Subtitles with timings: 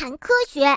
[0.00, 0.64] 谈科学。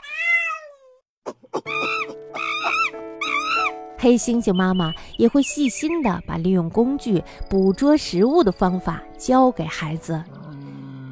[3.97, 10.21] 黑猩猩妈妈也会细心地把利用工具捕捉食物的方法教给孩子，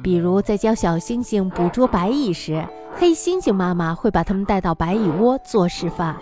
[0.02, 2.62] 比如在教小猩猩捕捉白蚁时，
[2.94, 6.14] 黑猩猩妈妈会把它们带到白蚁窝做示范，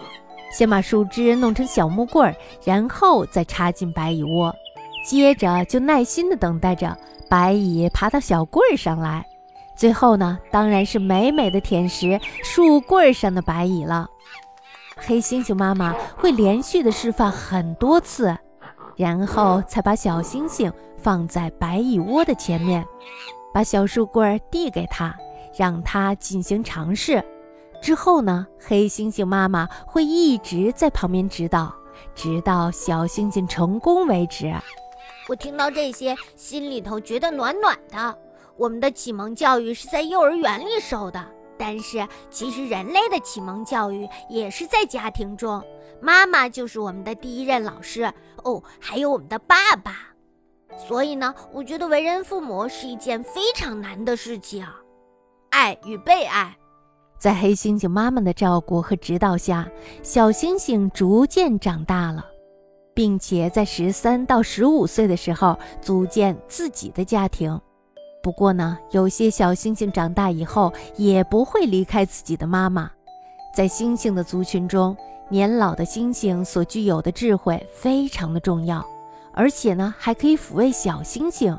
[0.53, 4.55] 先把树枝弄成小木棍儿，然后再插进白蚁窝，
[5.05, 6.97] 接着就耐心地等待着
[7.29, 9.27] 白蚁爬到小棍儿上来，
[9.81, 14.07] 最后呢，当然是美美的舔食树棍上的白蚁了。
[14.95, 18.37] 黑猩猩妈妈会连续的示范很多次，
[18.95, 22.85] 然后才把小猩猩放在白蚁窝的前面，
[23.55, 25.17] 把小树棍递给他，
[25.57, 27.25] 让他进行尝试。
[27.81, 31.75] 之后呢，黑猩猩妈妈会一直在旁边指导，
[32.15, 34.55] 直到小猩猩成功为止。
[35.27, 38.19] 我听到这些，心里头觉得暖暖的。
[38.61, 41.27] 我们的启蒙教育是在幼儿园里受的。
[41.57, 45.63] 但是，其实人类的启蒙教育也是在家庭中，
[45.99, 48.13] 妈妈就是我们的第一任老师
[48.45, 49.95] 哦，还有我们的爸爸。
[50.77, 54.67] 所以呢，我觉得为人父母是一件非常难的事情。
[55.49, 56.55] 爱与被爱，
[57.19, 59.67] 在黑猩猩妈妈的照顾和指导下，
[60.03, 62.27] 小猩猩逐渐长大了，
[62.95, 67.59] 并且在十三到十五岁的时候组建自己的家庭。
[68.23, 72.91] 不过呢，有些小猩猩长大以后也不会离开自己的妈妈。
[73.55, 74.97] 在猩猩的族群中，
[75.29, 78.85] 年老的猩猩所具有的智慧非常的重要，
[79.33, 81.59] 而且呢，还可以抚慰小猩猩。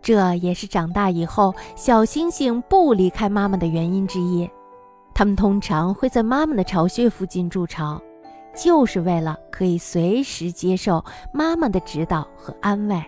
[0.00, 4.48] 这也是长大以后小猩猩不离开妈妈的原因之一。
[5.14, 8.00] 它们通常会在妈妈的巢穴附近筑巢，
[8.56, 13.02] 就是为了可以随时接受妈妈的指导和安慰。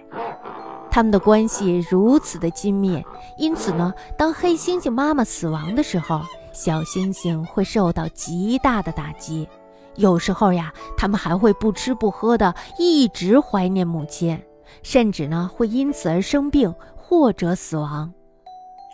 [0.95, 3.05] 他们的关系如此的亲密，
[3.37, 6.21] 因此呢，当黑猩猩妈妈死亡的时候，
[6.53, 9.49] 小猩猩会受到极大的打击。
[9.97, 14.41] 有时候呀，他们还会不吃不喝的一直怀念母亲，
[14.85, 18.13] 甚至呢，会因此而生病或者死亡。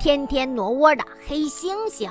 [0.01, 2.09] 天天挪窝的黑猩猩，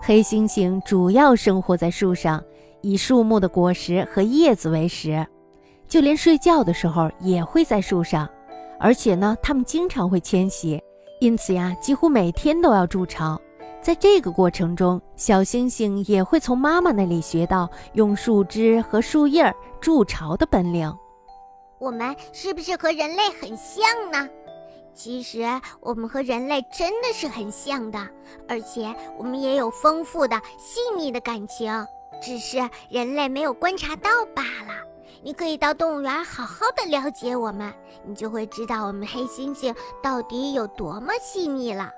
[0.00, 2.42] 黑猩猩主要生活在树上，
[2.80, 5.24] 以树木的果实和叶子为食，
[5.86, 8.28] 就连睡觉的时候也会在树上。
[8.82, 10.82] 而且呢，它们经常会迁徙，
[11.20, 13.40] 因此呀，几乎每天都要筑巢。
[13.80, 20.92] 在这个过程中，小星星也会从妈妈那里学到用树枝和树叶筑巢的本领。
[21.78, 24.28] 我们是不是和人类很像呢？
[24.94, 25.44] 其实
[25.80, 27.98] 我们和人类真的是很像的，
[28.48, 31.72] 而且我们也有丰富的、细腻的感情，
[32.20, 32.58] 只是
[32.90, 34.91] 人类没有观察到罢了。
[35.22, 37.72] 你可以到动物园好好的了解我们，
[38.04, 41.90] 你就会知道我们黑猩猩到底有多么细腻了。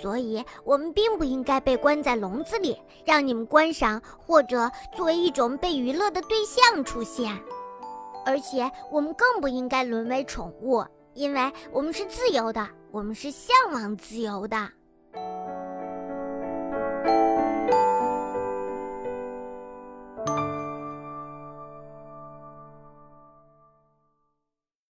[0.00, 7.38] 所以，我们并不应该被关在笼子里，让你们观赏或者作为一种被娱乐的对象出现。
[8.24, 10.84] 而且，我们更不应该沦为宠物，
[11.14, 14.56] 因为我们是自由的，我们是向往自由的。